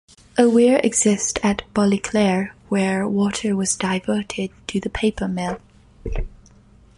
A 0.35 0.49
weir 0.49 0.81
exists 0.83 1.39
at 1.43 1.61
Ballyclare 1.75 2.53
where 2.69 3.07
water 3.07 3.55
was 3.55 3.75
diverted 3.75 4.49
to 4.67 4.79
the 4.79 4.89
paper 4.89 5.27
mill. 5.27 5.59